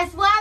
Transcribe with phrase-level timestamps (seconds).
[0.00, 0.39] as well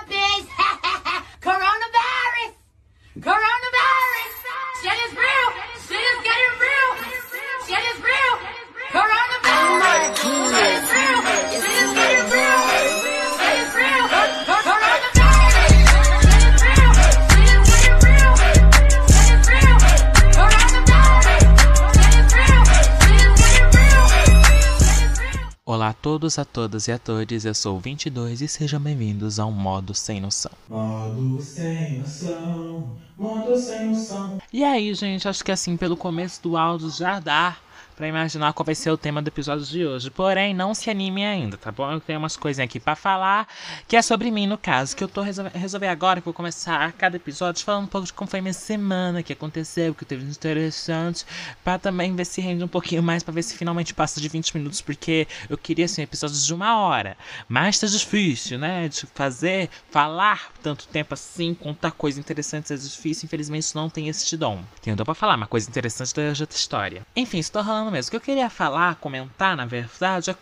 [26.09, 29.93] todos, a todas e a todos, eu sou o 22 e sejam bem-vindos ao Modo
[29.93, 30.51] Sem Noção.
[30.67, 34.39] Modo sem noção, modo sem noção.
[34.51, 37.57] E aí, gente, acho que assim, pelo começo do áudio já dá
[37.99, 40.09] pra imaginar qual vai ser o tema do episódio de hoje.
[40.09, 41.91] Porém, não se anime ainda, tá bom?
[41.91, 43.45] Eu tenho umas coisinhas aqui pra falar,
[43.89, 46.93] que é sobre mim, no caso, que eu tô resolvendo resolver agora, que vou começar
[46.93, 50.05] cada episódio falando um pouco de como foi minha semana, o que aconteceu, o que
[50.05, 51.25] teve de interessante,
[51.61, 54.55] pra também ver se rende um pouquinho mais, pra ver se finalmente passa de 20
[54.55, 57.17] minutos, porque eu queria, assim, episódios de uma hora.
[57.49, 58.87] Mas tá difícil, né?
[58.87, 64.37] De fazer, falar tanto tempo assim, contar coisas interessantes é difícil, infelizmente não tem esse
[64.37, 64.63] dom.
[64.87, 67.05] Um dom pra falar, mas coisa interessante daí é outra história.
[67.13, 68.07] Enfim, estou rolando mesmo.
[68.07, 70.35] O que eu queria falar, comentar, na verdade,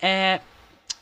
[0.00, 0.40] é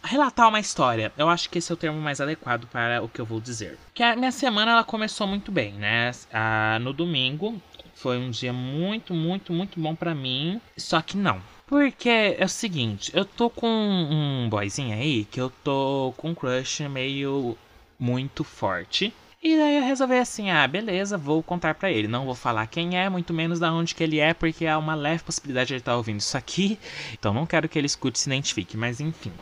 [0.02, 1.12] relatar uma história.
[1.16, 3.78] Eu acho que esse é o termo mais adequado para o que eu vou dizer.
[3.94, 6.12] Que a minha semana ela começou muito bem, né?
[6.32, 7.60] Ah, no domingo
[7.94, 10.60] foi um dia muito, muito, muito bom pra mim.
[10.76, 11.42] Só que não.
[11.66, 16.34] Porque é o seguinte, eu tô com um boyzinho aí que eu tô com um
[16.34, 17.58] crush meio
[17.98, 19.12] muito forte.
[19.40, 22.08] E daí eu resolvi assim, ah, beleza, vou contar pra ele.
[22.08, 24.96] Não vou falar quem é, muito menos da onde que ele é, porque há uma
[24.96, 26.78] leve possibilidade de ele estar ouvindo isso aqui.
[27.12, 29.32] Então não quero que ele escute e se identifique, mas enfim.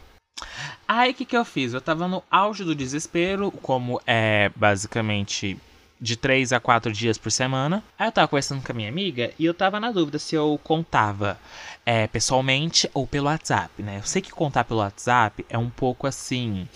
[0.87, 1.73] Aí o que, que eu fiz?
[1.73, 5.59] Eu tava no auge do desespero, como é basicamente
[6.01, 7.83] de 3 a 4 dias por semana.
[7.99, 10.61] Aí eu tava conversando com a minha amiga e eu tava na dúvida se eu
[10.63, 11.39] contava
[11.85, 13.99] é, pessoalmente ou pelo WhatsApp, né?
[13.99, 16.69] Eu sei que contar pelo WhatsApp é um pouco assim.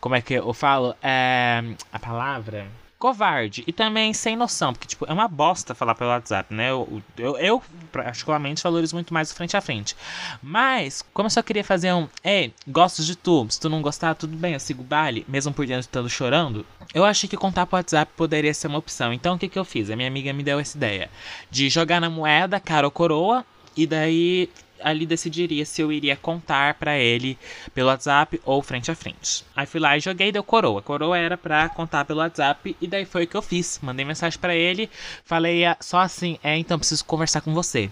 [0.00, 0.94] Como é que eu falo?
[1.02, 2.66] É, a palavra
[3.04, 6.70] covarde e também sem noção, porque tipo, é uma bosta falar pelo WhatsApp, né?
[6.70, 9.94] Eu, eu, eu particularmente valorizo muito mais o frente a frente.
[10.42, 14.14] Mas, como eu só queria fazer um, ei, gosto de tu, se tu não gostar,
[14.14, 16.64] tudo bem, eu sigo o baile, mesmo por dentro estando chorando,
[16.94, 19.12] eu achei que contar pro WhatsApp poderia ser uma opção.
[19.12, 19.90] Então o que, que eu fiz?
[19.90, 21.10] A minha amiga me deu essa ideia
[21.50, 23.44] de jogar na moeda, cara ou coroa,
[23.76, 24.48] e daí
[24.84, 27.38] ali decidiria se eu iria contar pra ele
[27.74, 29.44] pelo WhatsApp ou frente a frente.
[29.56, 30.82] Aí fui lá e joguei deu coroa.
[30.82, 33.80] Coroa era pra contar pelo WhatsApp e daí foi o que eu fiz.
[33.82, 34.90] Mandei mensagem pra ele,
[35.24, 37.90] falei ah, só assim, é, então preciso conversar com você.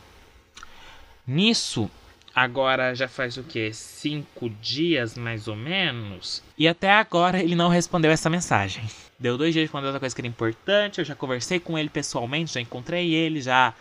[1.26, 1.90] Nisso,
[2.34, 3.72] agora já faz o que?
[3.72, 6.42] Cinco dias mais ou menos.
[6.58, 8.84] E até agora ele não respondeu essa mensagem.
[9.18, 10.98] Deu dois dias responder outra coisa que era importante.
[10.98, 13.72] Eu já conversei com ele pessoalmente, já encontrei ele, já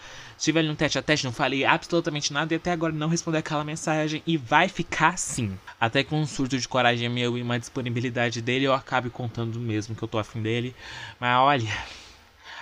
[0.41, 3.39] estive ali no tete a tete, não falei absolutamente nada e até agora não respondeu
[3.39, 4.23] aquela mensagem.
[4.25, 5.57] E vai ficar assim.
[5.79, 9.95] Até com um surto de coragem meu e uma disponibilidade dele, eu acabe contando mesmo
[9.95, 10.75] que eu tô afim dele.
[11.19, 11.77] Mas olha,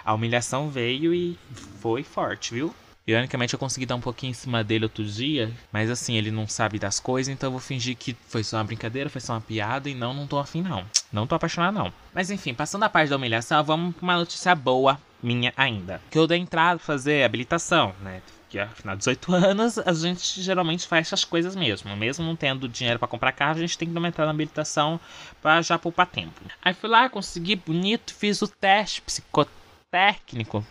[0.03, 1.39] a humilhação veio e
[1.79, 2.75] foi forte, viu?
[3.07, 6.47] Ironicamente, eu consegui dar um pouquinho em cima dele outro dia, mas assim, ele não
[6.47, 9.41] sabe das coisas, então eu vou fingir que foi só uma brincadeira, foi só uma
[9.41, 10.85] piada e não, não tô afim não.
[11.11, 11.93] Não tô apaixonado não.
[12.13, 16.01] Mas enfim, passando a parte da humilhação, vamos pra uma notícia boa minha ainda.
[16.09, 18.21] Que eu dei entrada fazer habilitação, né?
[18.49, 21.95] Que afinal de 18 anos, a gente geralmente faz essas coisas mesmo.
[21.95, 24.99] Mesmo não tendo dinheiro para comprar carro, a gente tem que entrada na habilitação
[25.41, 26.41] para já poupar tempo.
[26.61, 30.65] Aí fui lá, consegui bonito, fiz o teste psicotécnico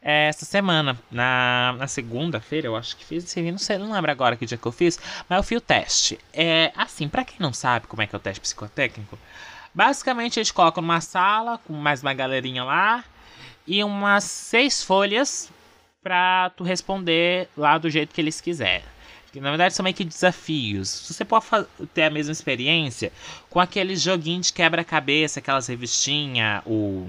[0.00, 4.36] é, essa semana, na, na segunda-feira, eu acho que fiz, não sei, não lembro agora
[4.36, 4.98] que dia que eu fiz,
[5.28, 6.18] mas eu fiz o teste.
[6.32, 9.18] É, assim, para quem não sabe como é que é o teste psicotécnico,
[9.74, 13.04] basicamente eles colocam numa sala com mais uma galerinha lá
[13.68, 15.50] e umas seis folhas
[16.02, 18.82] pra tu responder lá do jeito que eles quiserem.
[19.34, 21.06] Na verdade são meio que desafios.
[21.06, 21.46] Você pode
[21.94, 23.12] ter a mesma experiência
[23.48, 27.08] com aqueles joguinhos de quebra-cabeça, aquelas revistinhas, o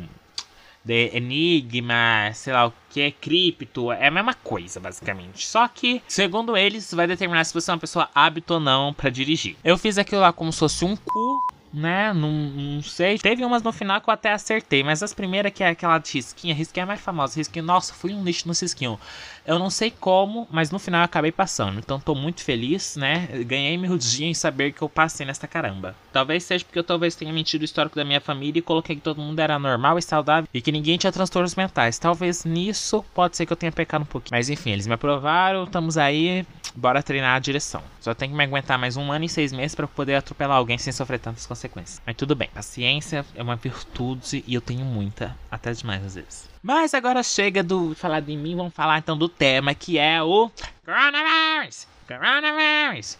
[0.88, 5.48] Enigma, sei lá o que, cripto, é a mesma coisa, basicamente.
[5.48, 9.10] Só que, segundo eles, vai determinar se você é uma pessoa hábito ou não para
[9.10, 9.56] dirigir.
[9.64, 11.42] Eu fiz aquilo lá como se fosse um cu
[11.74, 12.14] né?
[12.14, 13.18] Não, não sei.
[13.18, 16.14] Teve umas no final que eu até acertei, mas as primeiras que é aquela de
[16.14, 17.36] risquinha, risquinha é mais famosa.
[17.38, 19.00] Risquinha, nossa, fui um lixo no risquinho.
[19.46, 21.80] Eu não sei como, mas no final eu acabei passando.
[21.80, 23.28] Então tô muito feliz, né?
[23.46, 25.96] Ganhei meu dia em saber que eu passei nesta caramba.
[26.12, 29.02] Talvez seja porque eu talvez tenha mentido o histórico da minha família e coloquei que
[29.02, 31.98] todo mundo era normal e saudável e que ninguém tinha transtornos mentais.
[31.98, 34.38] Talvez nisso pode ser que eu tenha pecado um pouquinho.
[34.38, 37.82] Mas enfim, eles me aprovaram, estamos aí, bora treinar a direção.
[38.00, 40.78] Só tem que me aguentar mais um ano e seis meses para poder atropelar alguém
[40.78, 42.02] sem sofrer tantas consequências.
[42.06, 46.50] Mas tudo bem, paciência é uma virtude e eu tenho muita, até demais às vezes.
[46.62, 50.52] Mas agora chega do falar de mim, vamos falar então do tema que é o
[50.86, 51.88] Coronavirus.
[52.10, 53.20] Coronavirus.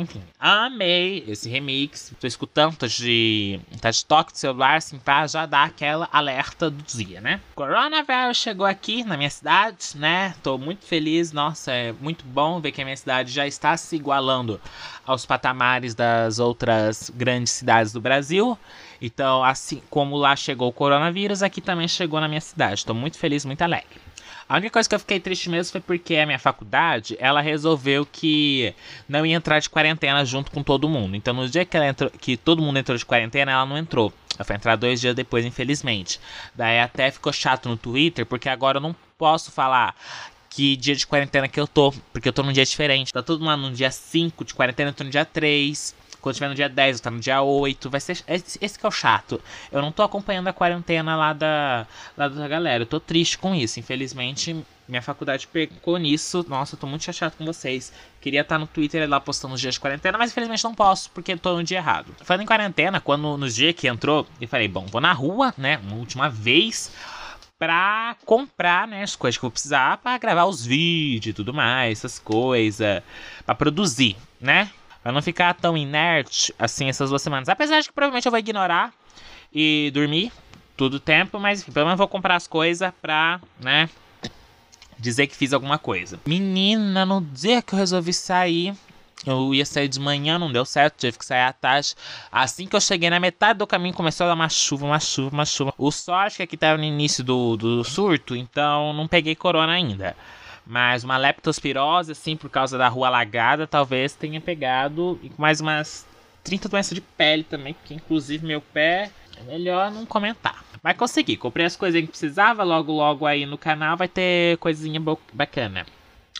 [0.00, 2.12] Enfim, amei esse remix.
[2.20, 6.70] Tô escutando, tô de, tá de toque do celular, assim, pra já dar aquela alerta
[6.70, 7.40] do dia, né?
[7.56, 10.32] Coronavirus chegou aqui na minha cidade, né?
[10.44, 13.96] Tô muito feliz, nossa, é muito bom ver que a minha cidade já está se
[13.96, 14.60] igualando
[15.04, 18.56] aos patamares das outras grandes cidades do Brasil.
[19.00, 22.86] Então, assim como lá chegou o coronavírus, aqui também chegou na minha cidade.
[22.86, 24.01] Tô muito feliz, muito alegre.
[24.52, 28.04] A única coisa que eu fiquei triste mesmo foi porque a minha faculdade, ela resolveu
[28.04, 28.74] que
[29.08, 31.16] não ia entrar de quarentena junto com todo mundo.
[31.16, 34.12] Então, no dia que, ela entrou, que todo mundo entrou de quarentena, ela não entrou.
[34.36, 36.20] Ela foi entrar dois dias depois, infelizmente.
[36.54, 39.96] Daí até ficou chato no Twitter, porque agora eu não posso falar
[40.50, 43.10] que dia de quarentena que eu tô, porque eu tô num dia diferente.
[43.10, 45.94] Tá todo mundo no dia 5 de quarentena, eu tô no dia 3.
[46.22, 47.90] Quando tiver no dia 10, eu tá no dia 8.
[47.90, 48.22] Vai ser.
[48.28, 49.40] Esse, esse que é o chato.
[49.72, 51.86] Eu não tô acompanhando a quarentena lá da,
[52.16, 52.84] lá da galera.
[52.84, 53.80] Eu tô triste com isso.
[53.80, 56.46] Infelizmente, minha faculdade pecou nisso.
[56.48, 57.92] Nossa, eu tô muito chateado com vocês.
[58.20, 61.36] Queria estar no Twitter lá postando os dias de quarentena, mas infelizmente não posso, porque
[61.36, 62.14] tô no dia errado.
[62.22, 65.80] Falando em quarentena, quando no dia que entrou, eu falei, bom, vou na rua, né?
[65.82, 66.92] Uma última vez
[67.58, 71.54] pra comprar, né, as coisas que eu vou precisar pra gravar os vídeos e tudo
[71.54, 73.00] mais, essas coisas,
[73.46, 74.68] pra produzir, né?
[75.02, 77.48] Pra não ficar tão inerte assim essas duas semanas.
[77.48, 78.92] Apesar de que provavelmente eu vou ignorar
[79.52, 80.32] e dormir
[80.76, 83.88] todo o tempo, mas pelo menos vou comprar as coisas pra, né,
[84.98, 86.18] dizer que fiz alguma coisa.
[86.24, 88.74] Menina, no dia que eu resolvi sair,
[89.26, 91.94] eu ia sair de manhã, não deu certo, tive que sair à tarde.
[92.30, 95.34] Assim que eu cheguei na metade do caminho, começou a dar uma chuva, uma chuva,
[95.34, 95.74] uma chuva.
[95.78, 100.16] O sol acho que tava no início do, do surto, então não peguei corona ainda.
[100.66, 105.18] Mas uma leptospirose, assim, por causa da rua alagada, talvez tenha pegado.
[105.22, 106.06] E mais umas
[106.44, 110.64] 30 doenças de pele também, que inclusive meu pé é melhor não comentar.
[110.82, 115.00] Mas consegui, comprei as coisas que precisava, logo logo aí no canal vai ter coisinha
[115.32, 115.86] bacana.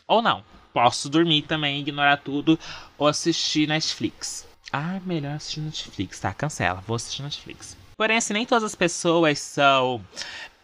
[0.06, 0.42] Ou não,
[0.72, 2.58] posso dormir também, ignorar tudo,
[2.98, 4.46] ou assistir Netflix.
[4.72, 6.32] Ah, melhor assistir Netflix, tá?
[6.32, 7.76] Cancela, vou assistir Netflix.
[7.96, 10.04] Porém, assim, nem todas as pessoas são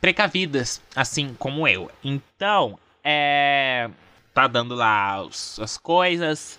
[0.00, 1.90] precavidas, assim como eu.
[2.02, 2.78] Então,
[3.08, 3.90] é.
[4.34, 6.58] Tá dando lá os, as coisas.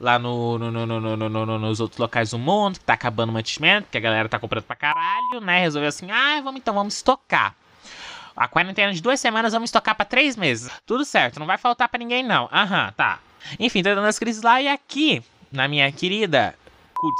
[0.00, 3.30] Lá no, no, no, no, no, no, nos outros locais do mundo, que tá acabando
[3.30, 5.60] o mantimento, que a galera tá comprando pra caralho, né?
[5.60, 7.56] Resolveu assim, ah, vamos então, vamos estocar.
[8.36, 10.70] A quarentena de duas semanas, vamos estocar pra três meses.
[10.86, 12.48] Tudo certo, não vai faltar pra ninguém, não.
[12.52, 13.18] Aham, tá.
[13.58, 16.54] Enfim, tá dando as crises lá e aqui, na minha querida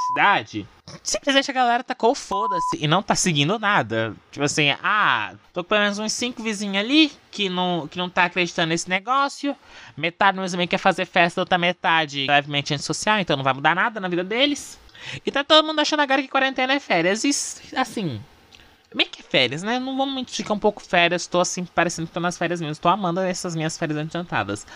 [0.09, 0.67] cidade,
[1.03, 4.15] simplesmente a galera tacou foda-se e não tá seguindo nada.
[4.31, 8.11] Tipo assim, ah, tô com pelo menos uns cinco vizinhos ali que não, que não
[8.11, 9.57] tá acreditando nesse negócio.
[9.97, 14.01] Metade mesmo também quer fazer festa, outra metade levemente antissocial, então não vai mudar nada
[14.01, 14.79] na vida deles.
[15.25, 17.23] E tá todo mundo achando agora que quarentena é férias.
[17.25, 17.31] E
[17.77, 18.21] assim,
[18.95, 19.79] Meio que é férias, né?
[19.79, 21.27] Não vamos mentir que é um pouco férias.
[21.27, 22.81] Tô assim, parecendo que tô nas férias mesmo.
[22.81, 24.67] Tô amando essas minhas férias adiantadas.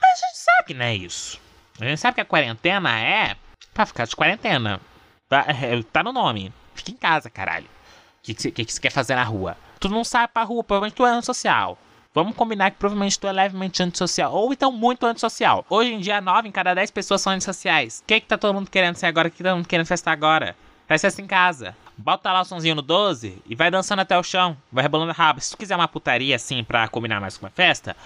[0.00, 1.40] Mas a gente sabe que não é isso.
[1.80, 3.36] A gente sabe que a quarentena é
[3.72, 4.80] pra ficar de quarentena.
[5.28, 6.52] Tá, é, tá no nome.
[6.74, 7.66] Fica em casa, caralho.
[7.66, 9.56] O que, que, que você quer fazer na rua?
[9.78, 11.78] Tu não sai pra rua, provavelmente tu é antissocial.
[12.12, 14.32] Vamos combinar que provavelmente tu é levemente antissocial.
[14.32, 15.64] Ou então muito antissocial.
[15.70, 18.00] Hoje em dia, 9 em cada 10 pessoas são antissociais.
[18.00, 19.28] O que, que tá todo mundo querendo ser agora?
[19.28, 20.56] O que tá todo mundo querendo festar agora?
[20.98, 21.76] Festa em casa.
[21.96, 24.56] Bota lá o sonzinho no 12 e vai dançando até o chão.
[24.72, 25.40] Vai rebolando a rabo.
[25.40, 27.96] Se tu quiser uma putaria assim pra combinar mais com uma festa,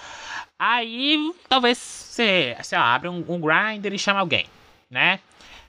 [0.58, 4.46] aí talvez você, sei lá, abre um, um grinder e chama alguém,
[4.90, 5.18] né?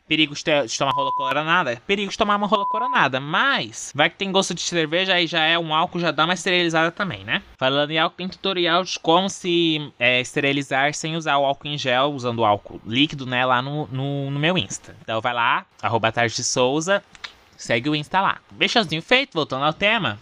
[0.07, 1.81] Perigo de, tomar rola coronada?
[1.87, 3.19] Perigo de tomar uma rola coronada.
[3.19, 6.33] Mas, vai que tem gosto de cerveja, aí já é um álcool, já dá uma
[6.33, 7.41] esterilizada também, né?
[7.57, 11.77] Falando em álcool, tem tutorial de como se é, esterilizar sem usar o álcool em
[11.77, 13.45] gel, usando o álcool líquido, né?
[13.45, 14.95] Lá no, no, no meu Insta.
[15.01, 17.03] Então vai lá, arroba Tarde de Souza,
[17.57, 18.37] segue o Insta lá.
[18.51, 20.19] Beijãozinho feito, voltando ao tema.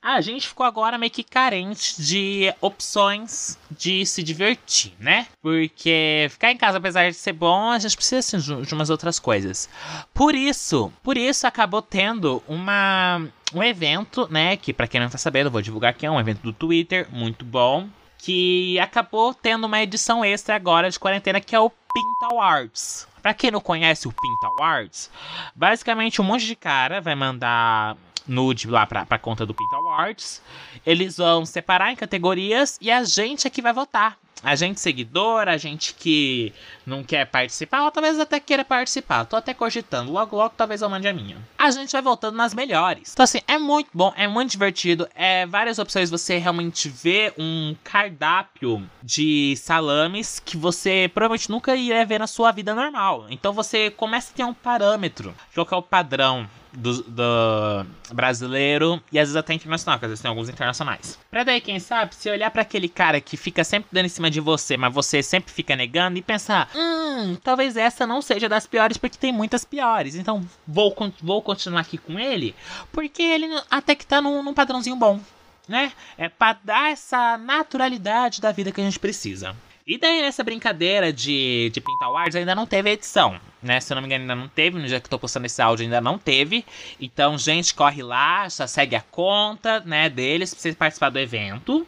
[0.00, 5.26] A gente ficou agora meio que carente de opções de se divertir, né?
[5.42, 9.18] Porque ficar em casa, apesar de ser bom, a gente precisa assim, de umas outras
[9.18, 9.68] coisas.
[10.14, 13.20] Por isso, por isso acabou tendo uma
[13.52, 14.56] um evento, né?
[14.56, 17.08] Que para quem não tá sabendo, eu vou divulgar aqui, é um evento do Twitter,
[17.10, 17.88] muito bom.
[18.18, 23.06] Que acabou tendo uma edição extra agora de quarentena, que é o Pinta Awards.
[23.22, 25.10] Pra quem não conhece o Pinta Awards,
[25.54, 27.96] basicamente um monte de cara vai mandar
[28.28, 30.42] nude lá pra, pra conta do Pinta Awards.
[30.84, 34.18] Eles vão separar em categorias e a gente é que vai votar.
[34.42, 36.52] A gente seguidor, a gente que
[36.86, 39.24] não quer participar, ou talvez até queira participar.
[39.24, 40.12] Tô até cogitando.
[40.12, 41.36] Logo, logo, talvez eu mande a minha.
[41.58, 43.12] A gente vai voltando nas melhores.
[43.12, 45.08] Então, assim, é muito bom, é muito divertido.
[45.14, 46.10] É várias opções.
[46.10, 52.52] Você realmente vê um cardápio de salames que você provavelmente nunca iria ver na sua
[52.52, 53.26] vida normal.
[53.30, 55.34] Então, você começa a ter um parâmetro.
[55.52, 60.22] Qual é o padrão do, do brasileiro e às vezes até internacional, porque às vezes
[60.22, 61.18] tem alguns internacionais.
[61.30, 64.30] Pra daí, quem sabe, se olhar para aquele cara que fica sempre dando em cima
[64.30, 68.66] de você, mas você sempre fica negando e pensar, hum, talvez essa não seja das
[68.66, 70.14] piores porque tem muitas piores.
[70.14, 72.54] Então vou, vou continuar aqui com ele
[72.92, 75.20] porque ele até que tá num, num padrãozinho bom.
[75.66, 75.92] Né?
[76.16, 79.54] É pra dar essa naturalidade da vida que a gente precisa.
[79.88, 83.80] E daí, nessa brincadeira de, de Pinta Awards, ainda não teve edição, né?
[83.80, 84.78] Se eu não me engano, ainda não teve.
[84.78, 86.62] No dia que eu tô postando esse áudio, ainda não teve.
[87.00, 91.86] Então, gente, corre lá, já segue a conta, né, deles pra você participar do evento.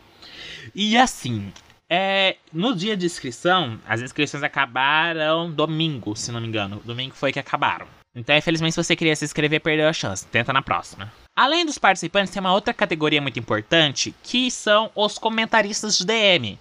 [0.74, 1.52] E assim,
[1.90, 6.80] é, no dia de inscrição, as inscrições acabaram domingo, se não me engano.
[6.82, 7.86] Domingo foi que acabaram.
[8.14, 10.26] Então, infelizmente, se você queria se inscrever, perdeu a chance.
[10.26, 11.12] Tenta na próxima.
[11.36, 16.58] Além dos participantes, tem uma outra categoria muito importante, que são os comentaristas de DM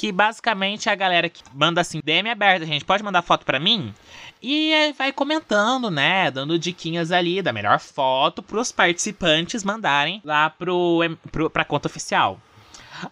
[0.00, 3.60] que basicamente é a galera que manda assim, DM aberta, gente, pode mandar foto para
[3.60, 3.92] mim?
[4.42, 11.00] E vai comentando, né, dando diquinhas ali da melhor foto pros participantes mandarem lá pro,
[11.30, 12.40] pro, pra conta oficial.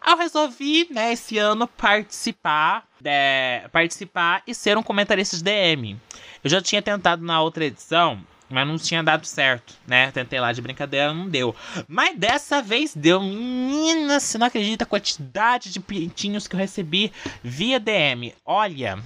[0.06, 6.00] Eu resolvi, né, esse ano participar, de, participar e ser um comentarista de DM.
[6.42, 8.18] Eu já tinha tentado na outra edição
[8.48, 10.10] mas não tinha dado certo, né?
[10.10, 11.54] Tentei lá de brincadeira, não deu.
[11.86, 13.20] Mas dessa vez deu.
[13.20, 17.12] Menina, você não acredita a quantidade de pintinhos que eu recebi
[17.42, 18.34] via DM.
[18.44, 18.98] Olha,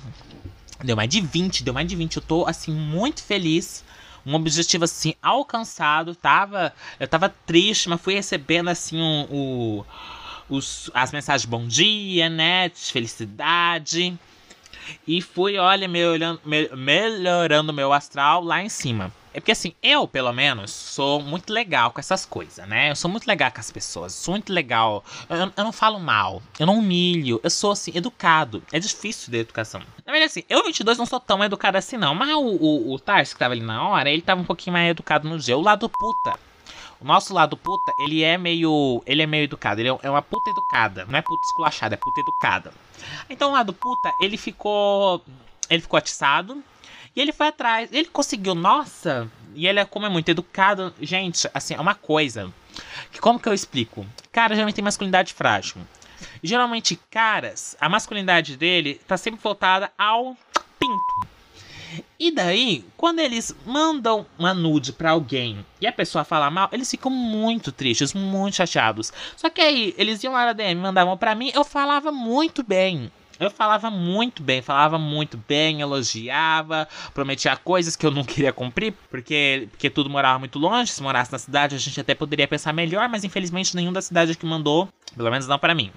[0.85, 2.17] deu mais de 20, deu mais de 20.
[2.17, 3.85] Eu tô, assim, muito feliz
[4.25, 6.15] um objetivo assim alcançado.
[6.15, 9.85] Tava, eu tava triste, mas fui recebendo assim o,
[10.51, 12.69] um, os, as mensagens bom dia, né?
[12.69, 14.17] De felicidade.
[15.07, 16.41] E fui, olha, melhorando,
[16.77, 19.13] melhorando meu astral lá em cima.
[19.35, 22.91] É porque assim, eu, pelo menos, sou muito legal com essas coisas, né?
[22.91, 25.03] Eu sou muito legal com as pessoas, sou muito legal.
[25.29, 28.63] Eu, eu não falo mal, eu não humilho, eu sou assim, educado.
[28.71, 29.81] É difícil de educação.
[30.05, 32.15] Na verdade, assim, eu, 22, não sou tão educado assim, não.
[32.15, 34.91] Mas o, o, o Tarso, que tava ali na hora, ele tava um pouquinho mais
[34.91, 35.57] educado no dia.
[35.57, 36.39] O lado puta.
[37.01, 39.03] O nosso lado puta, ele é meio.
[39.07, 39.81] Ele é meio educado.
[39.81, 41.05] Ele é uma puta educada.
[41.09, 42.73] Não é puta esculachada, é puta educada.
[43.29, 45.23] Então o lado puta, ele ficou.
[45.69, 46.63] Ele ficou atiçado
[47.15, 47.91] e ele foi atrás.
[47.93, 49.31] Ele conseguiu, nossa.
[49.55, 52.53] E ele, é, como é muito educado, gente, assim, é uma coisa.
[53.11, 54.07] Que como que eu explico?
[54.31, 55.77] Cara geralmente tem masculinidade frágil.
[56.43, 60.37] Geralmente, caras, a masculinidade dele tá sempre voltada ao
[60.79, 61.33] pinto.
[62.19, 66.91] E daí, quando eles mandam uma nude para alguém e a pessoa fala mal, eles
[66.91, 69.13] ficam muito tristes, muito chateados.
[69.37, 73.11] Só que aí, eles iam lá na DM, mandavam para mim, eu falava muito bem.
[73.43, 78.95] Eu falava muito bem, falava muito bem, elogiava, prometia coisas que eu não queria cumprir,
[79.11, 80.93] porque, porque tudo morava muito longe.
[80.93, 84.37] Se morasse na cidade, a gente até poderia pensar melhor, mas infelizmente nenhum da cidade
[84.37, 85.91] que mandou, pelo menos não para mim.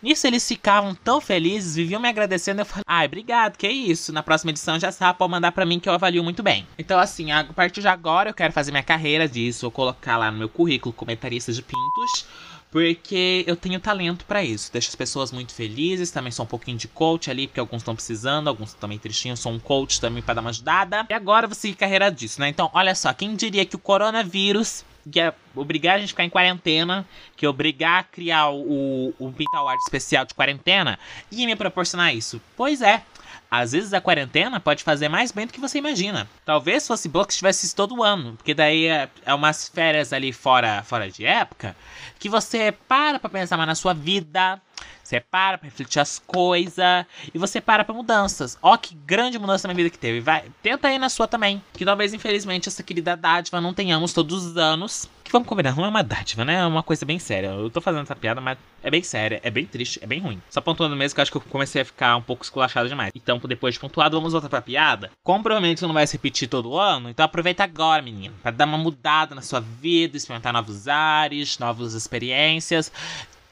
[0.00, 2.60] Nisso eles ficavam tão felizes, viviam me agradecendo.
[2.60, 4.12] Eu falei, ai, obrigado, que isso.
[4.12, 6.64] Na próxima edição já sabe, pode mandar para mim que eu avalio muito bem.
[6.78, 10.38] Então, assim, a partir de agora eu quero fazer minha carreira disso, colocar lá no
[10.38, 12.26] meu currículo comentarista de pintos
[12.74, 14.72] porque eu tenho talento para isso.
[14.72, 16.10] Deixa as pessoas muito felizes.
[16.10, 19.38] Também sou um pouquinho de coach ali, porque alguns estão precisando, alguns também tristinhos.
[19.38, 21.06] Sou um coach também para dar uma ajudada.
[21.08, 22.48] E agora você carreira disso, né?
[22.48, 26.24] Então, olha só, quem diria que o coronavírus que é obrigar a gente a ficar
[26.24, 30.98] em quarentena, que é obrigar a criar o, o Pinta Award especial de quarentena,
[31.30, 32.40] ia me proporcionar isso.
[32.56, 33.02] Pois é,
[33.50, 36.28] às vezes a quarentena pode fazer mais bem do que você imagina.
[36.44, 40.32] Talvez fosse bom que estivesse isso todo ano, porque daí é, é umas férias ali
[40.32, 41.76] fora, fora de época
[42.24, 44.58] que você para pra pensar mais na sua vida,
[45.02, 48.56] você para pra refletir as coisas e você para pra mudanças.
[48.62, 50.20] Ó, que grande mudança na minha vida que teve.
[50.20, 51.62] Vai, tenta aí na sua também.
[51.74, 55.06] Que talvez, infelizmente, essa querida dádiva não tenhamos todos os anos.
[55.34, 56.60] Vamos combinar, não é uma dádiva, né?
[56.60, 57.48] É uma coisa bem séria.
[57.48, 60.40] Eu tô fazendo essa piada, mas é bem séria, é bem triste, é bem ruim.
[60.48, 63.10] Só pontuando mesmo que eu acho que eu comecei a ficar um pouco esculachado demais.
[63.16, 65.10] Então, depois de pontuado, vamos voltar pra piada.
[65.24, 68.78] Como provavelmente não vai se repetir todo ano, então aproveita agora, menino, para dar uma
[68.78, 72.92] mudada na sua vida, experimentar novos ares, novas experiências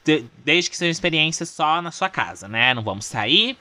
[0.05, 2.75] de, desde que seja experiência só na sua casa, né?
[2.75, 3.59] Não vamos sair.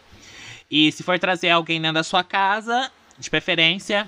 [0.69, 4.07] E se for trazer alguém dentro da sua casa, de preferência,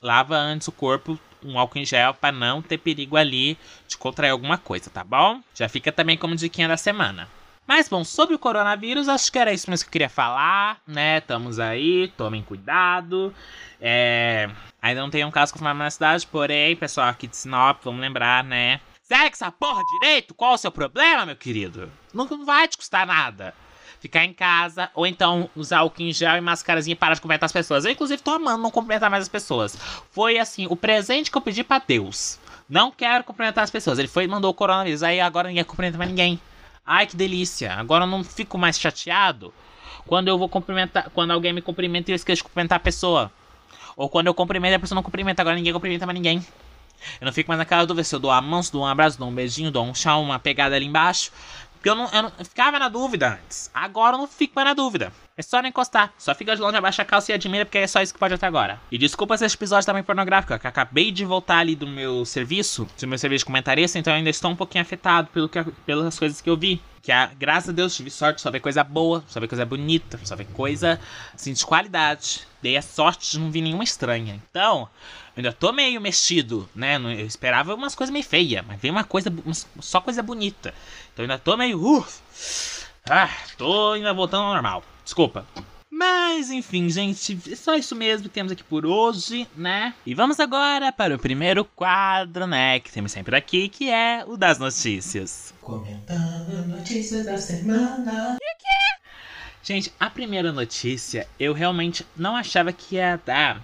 [0.00, 3.58] lava antes o corpo um álcool em gel para não ter perigo ali
[3.88, 5.40] de contrair alguma coisa, tá bom?
[5.54, 7.28] Já fica também como diquinha da semana.
[7.66, 11.18] Mas bom, sobre o coronavírus, acho que era isso mesmo que eu queria falar, né?
[11.18, 13.32] Estamos aí, tomem cuidado.
[13.80, 14.50] É...
[14.80, 18.42] Ainda não tem um caso confirmado na cidade, porém, pessoal aqui de Sinop, vamos lembrar,
[18.42, 18.80] né?
[19.02, 20.34] Segue essa porra direito?
[20.34, 21.90] Qual o seu problema, meu querido?
[22.12, 23.54] Não, vai te custar nada.
[24.02, 27.46] Ficar em casa, ou então usar álcool em gel e mascarazinha e parar de cumprimentar
[27.46, 27.84] as pessoas.
[27.84, 29.78] Eu, inclusive, tô amando não cumprimentar mais as pessoas.
[30.10, 32.36] Foi assim, o presente que eu pedi pra Deus.
[32.68, 34.00] Não quero cumprimentar as pessoas.
[34.00, 35.04] Ele foi e mandou o coronavírus.
[35.04, 36.40] Aí agora ninguém cumprimenta mais ninguém.
[36.84, 37.74] Ai, que delícia.
[37.74, 39.54] Agora eu não fico mais chateado
[40.04, 41.08] quando eu vou cumprimentar.
[41.10, 43.30] Quando alguém me cumprimenta e eu esqueço de cumprimentar a pessoa.
[43.96, 45.42] Ou quando eu cumprimento e a pessoa não cumprimenta.
[45.42, 46.44] Agora ninguém cumprimenta mais ninguém.
[47.20, 49.16] Eu não fico mais naquela dúvida se eu dou a mão, se dou um abraço,
[49.16, 51.30] dou um beijinho, dou um chá, uma pegada ali embaixo.
[51.82, 53.68] Porque eu não, eu não ficava na dúvida antes.
[53.74, 55.12] Agora eu não fico mais na dúvida.
[55.36, 56.14] É só não encostar.
[56.16, 58.34] Só fica de longe, abaixa a calça e admira, porque é só isso que pode
[58.34, 58.80] até agora.
[58.88, 62.24] E desculpa se esse episódio tá meio pornográfico, que acabei de voltar ali do meu
[62.24, 65.60] serviço, do meu serviço de comentarista, então eu ainda estou um pouquinho afetado pelo que,
[65.84, 66.80] pelas coisas que eu vi.
[67.02, 70.20] Que a, graças a Deus tive sorte, só ver coisa boa, só ver coisa bonita,
[70.22, 71.00] só ver coisa
[71.34, 72.46] assim de qualidade.
[72.62, 74.40] Dei a sorte de não vir nenhuma estranha.
[74.48, 74.88] Então,
[75.34, 76.96] eu ainda tô meio mexido, né?
[76.96, 79.32] Eu esperava umas coisas meio feias, mas veio uma coisa,
[79.80, 80.72] só coisa bonita.
[81.12, 81.80] Então eu ainda tô meio.
[81.82, 82.06] Uh,
[83.10, 84.84] ah, tô ainda voltando ao normal.
[85.04, 85.44] Desculpa.
[85.94, 89.92] Mas enfim, gente, é só isso mesmo que temos aqui por hoje, né?
[90.06, 92.80] E vamos agora para o primeiro quadro, né?
[92.80, 95.52] Que temos sempre aqui, que é o das notícias.
[95.60, 98.38] Comentando notícias da semana.
[99.62, 103.62] Gente, a primeira notícia eu realmente não achava que ia dar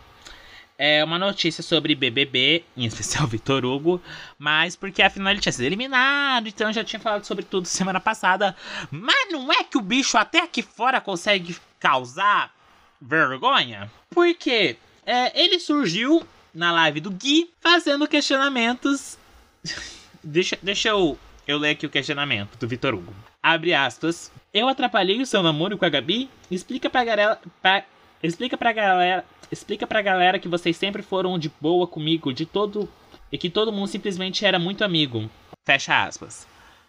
[0.78, 4.00] é uma notícia sobre BBB, em especial Vitor Hugo,
[4.38, 7.98] mas porque afinal ele tinha sido eliminado, então eu já tinha falado sobre tudo semana
[7.98, 8.54] passada.
[8.90, 12.54] Mas não é que o bicho até aqui fora consegue causar
[13.00, 13.90] vergonha?
[14.10, 19.18] Porque é, ele surgiu na live do Gui fazendo questionamentos.
[20.22, 23.14] deixa, deixa eu, eu ler aqui o questionamento do Vitor Hugo.
[23.42, 24.30] Abre aspas.
[24.52, 26.28] Eu atrapalhei o seu namoro com a Gabi?
[26.50, 27.40] Explica pra galera.
[27.60, 27.84] Pra,
[28.22, 32.88] explica pra galera explica pra galera que vocês sempre foram de boa comigo, de todo.
[33.30, 35.28] E que todo mundo simplesmente era muito amigo.
[35.66, 36.46] Fecha aspas.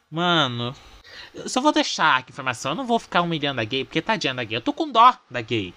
[0.09, 0.73] Mano.
[1.33, 2.71] Eu só vou deixar aqui informação.
[2.71, 4.57] Eu não vou ficar humilhando a gay, porque tadinha da gay.
[4.57, 5.73] Eu tô com dó da gay.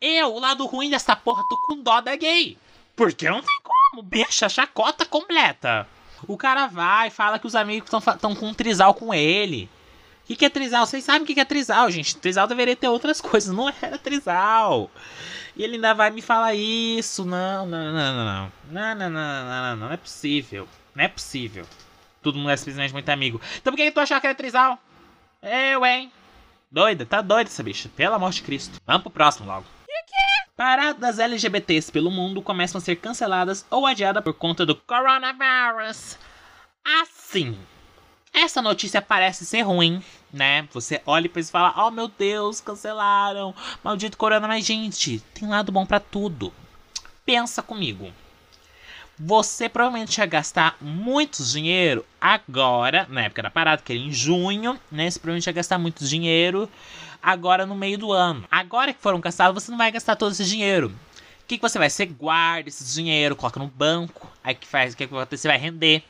[0.00, 2.56] Eu, o lado ruim dessa porra, tô com dó da gay.
[2.94, 4.02] Porque não tem como.
[4.02, 5.86] Bicha, chacota completa.
[6.26, 9.68] O cara vai, fala que os amigos estão com um trisal com ele.
[10.26, 10.84] O que, que é trisal?
[10.84, 12.16] Vocês sabem o que, que é trisal, gente.
[12.16, 13.54] Trisal deveria ter outras coisas.
[13.54, 14.90] Não era trisal.
[15.54, 17.24] E ele ainda vai me falar isso.
[17.24, 18.52] Não, não, não, não, não.
[18.68, 19.92] Não, não, não, não, não, não.
[19.92, 20.68] é possível.
[20.96, 21.64] Não é possível.
[22.20, 23.40] Todo mundo é simplesmente muito amigo.
[23.58, 24.80] Então por que, tu achou que era trisal?
[25.40, 26.10] Eu, hein?
[26.72, 27.88] Doida, tá doida essa bicha.
[27.94, 28.80] Pelo amor de Cristo.
[28.84, 29.64] Vamos pro próximo logo.
[30.56, 36.18] Paradas LGBTs pelo mundo começam a ser canceladas ou adiadas por conta do coronavírus.
[36.82, 37.56] Assim,
[38.36, 40.68] essa notícia parece ser ruim, né?
[40.72, 44.46] Você olha e pensa e fala: Oh meu Deus, cancelaram, maldito corona.
[44.46, 46.52] Mas, gente, tem lado bom para tudo.
[47.24, 48.12] Pensa comigo.
[49.18, 54.78] Você provavelmente ia gastar muito dinheiro agora, na época da parada, que era em junho,
[54.92, 55.10] né?
[55.10, 56.68] Você provavelmente ia gastar muito dinheiro
[57.22, 58.44] agora no meio do ano.
[58.50, 60.94] Agora que foram cancelados, você não vai gastar todo esse dinheiro.
[61.46, 61.88] O que, que você vai?
[61.88, 64.28] Você guarda esse dinheiro, coloca no banco.
[64.42, 64.94] Aí que faz?
[64.94, 66.02] O que, que você vai render?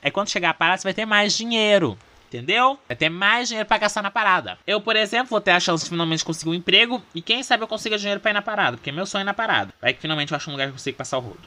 [0.00, 1.98] Aí quando chegar a parada, você vai ter mais dinheiro.
[2.28, 2.78] Entendeu?
[2.86, 4.56] Vai ter mais dinheiro para gastar na parada.
[4.64, 7.02] Eu, por exemplo, vou ter a chance de finalmente conseguir um emprego.
[7.12, 8.76] E quem sabe eu consiga dinheiro pra ir na parada.
[8.76, 9.74] Porque meu sonho é na parada.
[9.82, 11.40] Vai que finalmente eu acho um lugar que eu consigo passar o rodo.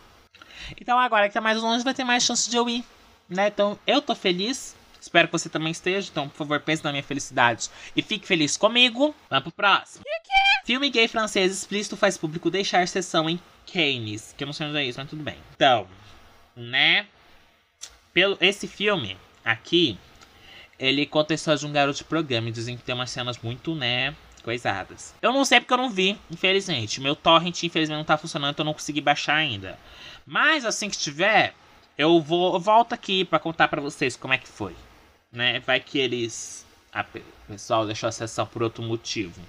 [0.82, 2.84] Então agora que tá mais longe, vai ter mais chance de eu ir.
[3.30, 3.48] Né?
[3.48, 4.76] Então eu tô feliz.
[5.08, 6.10] Espero que você também esteja.
[6.12, 9.16] Então, por favor, pense na minha felicidade e fique feliz comigo.
[9.30, 10.04] Vamos pro próximo.
[10.66, 13.40] Filme gay francês explícito faz público deixar sessão em
[13.72, 14.36] Cannes.
[14.38, 15.38] Que eu não sei onde é isso, mas tudo bem.
[15.56, 15.88] Então,
[16.56, 17.08] né?
[18.14, 19.98] Pelo, esse filme aqui,
[20.78, 23.38] ele conta a história de um garoto de programa e dizem que tem umas cenas
[23.38, 24.14] muito, né?
[24.44, 25.16] Coisadas.
[25.22, 27.00] Eu não sei porque eu não vi, infelizmente.
[27.00, 29.80] Meu torrent, infelizmente, não tá funcionando, então eu não consegui baixar ainda.
[30.26, 31.54] Mas assim que tiver,
[31.98, 34.76] eu vou eu volto aqui para contar para vocês como é que foi.
[35.32, 35.60] Né?
[35.60, 36.66] Vai que eles.
[36.96, 39.42] O pessoal deixou a sessão por outro motivo.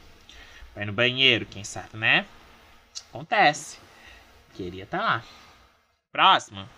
[0.75, 2.27] Vai no banheiro, quem sabe, né?
[3.09, 3.79] Acontece.
[4.55, 5.25] Queria estar tá lá.
[6.13, 6.69] Próximo.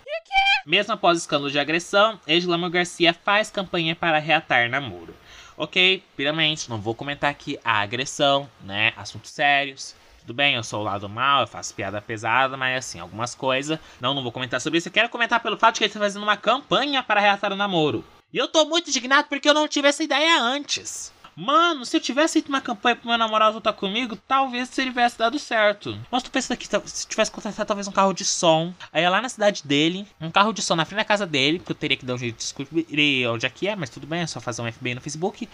[0.66, 5.14] Mesmo após o escândalo de agressão, Edilama Garcia faz campanha para reatar namoro.
[5.56, 8.92] Ok, primeiramente, não vou comentar aqui a agressão, né?
[8.96, 9.94] Assuntos sérios.
[10.20, 13.78] Tudo bem, eu sou o lado mal, eu faço piada pesada, mas assim, algumas coisas.
[14.00, 14.88] Não, não vou comentar sobre isso.
[14.88, 17.56] Eu quero comentar pelo fato de que ele está fazendo uma campanha para reatar o
[17.56, 18.04] namoro.
[18.32, 21.12] E eu tô muito indignado porque eu não tive essa ideia antes.
[21.40, 25.18] Mano, se eu tivesse feito uma campanha pro meu namorado voltar comigo, talvez ele tivesse
[25.18, 25.98] dado certo.
[26.10, 29.22] Mas tu pensa que se tivesse contratado talvez um carro de som, aí é lá
[29.22, 31.96] na cidade dele, um carro de som na frente da casa dele, porque eu teria
[31.96, 34.38] que dar um jeito de descobrir onde é que é, mas tudo bem, é só
[34.38, 35.48] fazer um FBI no Facebook.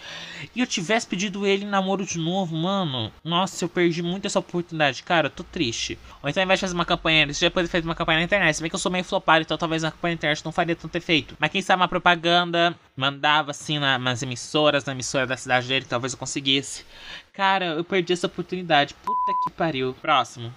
[0.53, 3.09] E eu tivesse pedido ele namoro de novo, mano.
[3.23, 5.97] Nossa, eu perdi muito essa oportunidade, cara, eu tô triste.
[6.21, 8.25] Ou então ao invés de fazer uma campanha, ele já pode fazer uma campanha na
[8.25, 8.55] internet.
[8.55, 10.75] Se bem que eu sou meio flopado, então talvez a campanha na internet não faria
[10.75, 11.33] tanto efeito.
[11.39, 15.76] Mas quem sabe uma propaganda, mandava assim na, nas emissoras, na emissora da cidade dele
[15.77, 16.85] dele, talvez eu conseguisse.
[17.33, 18.93] Cara, eu perdi essa oportunidade.
[18.95, 19.95] Puta que pariu.
[20.01, 20.53] Próximo.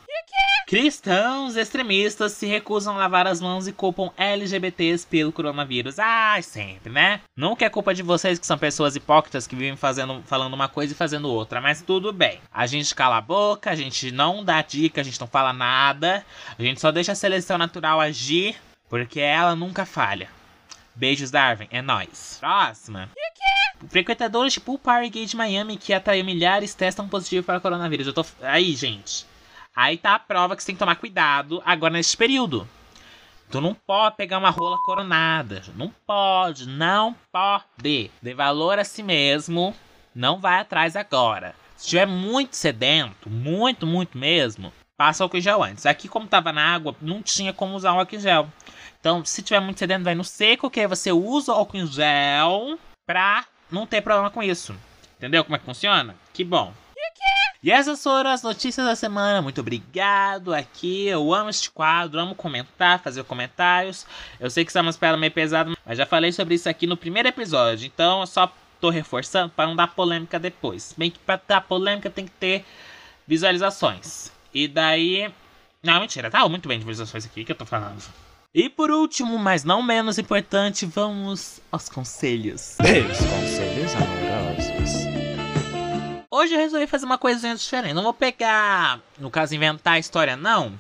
[0.67, 5.99] Cristãos extremistas se recusam a lavar as mãos e culpam LGBTs pelo coronavírus.
[5.99, 7.21] Ai, sempre, né?
[7.37, 10.93] Nunca é culpa de vocês que são pessoas hipócritas que vivem fazendo, falando uma coisa
[10.93, 12.41] e fazendo outra, mas tudo bem.
[12.53, 16.25] A gente cala a boca, a gente não dá dica, a gente não fala nada,
[16.57, 18.55] a gente só deixa a seleção natural agir
[18.89, 20.29] Porque ela nunca falha.
[21.01, 21.67] Beijos, Darwin.
[21.71, 22.37] É nóis.
[22.39, 23.09] Próxima.
[23.89, 28.07] Frequentadores de Pool Party Miami que atraiu milhares testam positivo para coronavírus.
[28.07, 28.23] Eu tô.
[28.43, 29.25] Aí, gente.
[29.75, 32.69] Aí tá a prova que você tem que tomar cuidado agora nesse período.
[33.51, 35.63] Tu não pode pegar uma rola coronada.
[35.75, 38.11] Não pode, não pode.
[38.21, 39.75] Dê valor a si mesmo.
[40.15, 41.55] Não vai atrás agora.
[41.79, 45.87] Se estiver muito sedento, muito, muito mesmo, passa álcool em gel antes.
[45.87, 48.47] Aqui, como tava na água, não tinha como usar o álcool em gel.
[49.01, 51.87] Então, se tiver muito sedento, vai no seco, que aí você usa o álcool em
[51.87, 54.77] gel pra não ter problema com isso.
[55.17, 56.15] Entendeu como é que funciona?
[56.33, 56.73] Que bom.
[57.63, 59.43] E essas foram as notícias da semana.
[59.43, 61.07] Muito obrigado aqui.
[61.07, 64.07] Eu amo este quadro, amo comentar, fazer comentários.
[64.39, 66.87] Eu sei que isso é uma espera meio pesada, mas já falei sobre isso aqui
[66.87, 67.87] no primeiro episódio.
[67.87, 70.95] Então eu só tô reforçando para não dar polêmica depois.
[70.97, 72.65] Bem que pra dar polêmica tem que ter
[73.27, 74.33] visualizações.
[74.55, 75.31] E daí.
[75.83, 78.03] Não, mentira, tá muito bem de visualizações aqui que eu tô falando.
[78.53, 82.77] E por último, mas não menos importante, vamos aos conselhos.
[82.83, 84.91] Meus conselhos amorosos.
[86.29, 87.95] Hoje eu resolvi fazer uma coisinha diferente.
[87.95, 90.73] Não vou pegar, no caso, inventar a história, não.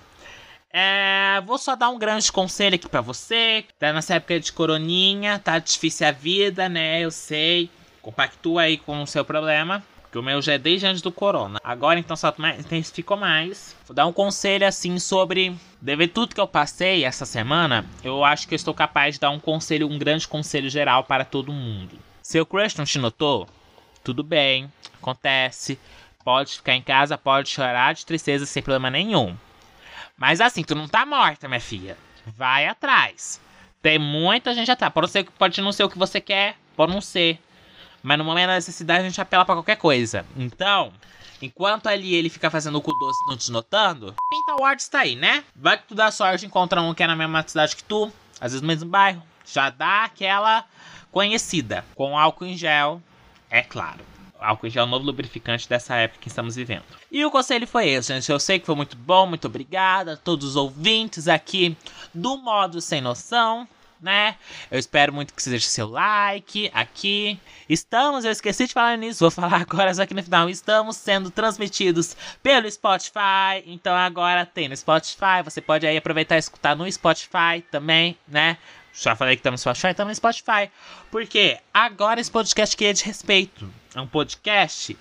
[0.72, 3.64] É, vou só dar um grande conselho aqui pra você.
[3.78, 7.00] Tá nessa época de coroninha, tá difícil a vida, né?
[7.00, 7.70] Eu sei.
[8.02, 9.80] Compactua aí com o seu problema.
[10.10, 11.60] Porque o meu já é desde antes do corona.
[11.62, 13.76] Agora então só intensificou mais.
[13.86, 15.56] Vou dar um conselho assim sobre.
[15.80, 19.30] Devido tudo que eu passei essa semana, eu acho que eu estou capaz de dar
[19.30, 21.96] um conselho, um grande conselho geral para todo mundo.
[22.20, 23.48] Seu crush não te notou?
[24.02, 24.70] Tudo bem,
[25.00, 25.78] acontece.
[26.24, 29.36] Pode ficar em casa, pode chorar de tristeza sem problema nenhum.
[30.18, 31.96] Mas assim, tu não tá morta, minha filha.
[32.26, 33.40] Vai atrás.
[33.80, 34.92] Tem muita gente atrás.
[34.92, 37.38] Pode, ser, pode não ser o que você quer, pode não ser.
[38.02, 40.24] Mas no momento da necessidade a gente apela pra qualquer coisa.
[40.36, 40.92] Então,
[41.40, 45.16] enquanto ali ele fica fazendo o cu doce não te notando, Pinta Awards tá aí,
[45.16, 45.44] né?
[45.54, 48.10] Vai que tu dá sorte encontrar um que é na mesma cidade que tu,
[48.40, 49.22] às vezes no mesmo bairro.
[49.44, 50.64] Já dá aquela
[51.10, 51.84] conhecida.
[51.94, 53.02] Com álcool em gel,
[53.50, 54.00] é claro.
[54.38, 56.84] Álcool em gel é novo lubrificante dessa época que estamos vivendo.
[57.12, 58.30] E o conselho foi esse, gente.
[58.30, 61.76] Eu sei que foi muito bom, muito obrigada a todos os ouvintes aqui
[62.14, 63.68] do modo sem noção
[64.02, 64.36] né?
[64.70, 67.38] Eu espero muito que você deixe seu like aqui.
[67.68, 70.48] Estamos, eu esqueci de falar nisso, vou falar agora só aqui no final.
[70.48, 75.42] Estamos sendo transmitidos pelo Spotify, então agora tem no Spotify.
[75.44, 78.56] Você pode aí aproveitar e escutar no Spotify também, né?
[78.92, 80.70] Já falei que estamos no Spotify, estamos no Spotify.
[81.10, 83.70] Porque agora esse podcast aqui é de respeito.
[83.94, 84.96] É um podcast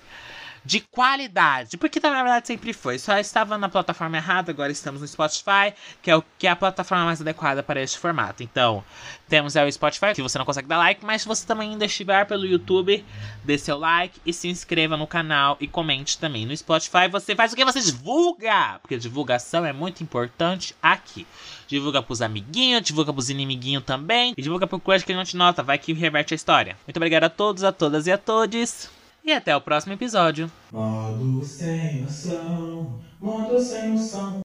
[0.70, 1.76] de qualidade.
[1.76, 2.96] Porque na verdade sempre foi.
[2.96, 6.54] Só estava na plataforma errada, agora estamos no Spotify, que é, o, que é a
[6.54, 8.44] plataforma mais adequada para este formato.
[8.44, 8.84] Então,
[9.28, 11.86] temos é o Spotify, que você não consegue dar like, mas se você também ainda
[11.86, 13.04] estiver pelo YouTube,
[13.42, 16.46] dê seu like e se inscreva no canal e comente também.
[16.46, 17.64] No Spotify você faz o que?
[17.64, 18.78] Você divulga!
[18.80, 21.26] Porque divulgação é muito importante aqui.
[21.66, 24.34] Divulga pros amiguinhos, divulga pros inimiguinhos também.
[24.36, 26.76] E divulga pro crush que ele não te nota, vai que reverte a história.
[26.86, 28.99] Muito obrigado a todos, a todas e a todos.
[29.30, 30.50] E até o próximo episódio.
[30.72, 32.40] Modo sem modo sem.